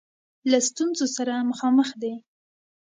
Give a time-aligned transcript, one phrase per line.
[0.49, 2.13] له ستونزه سره مخامخ دی.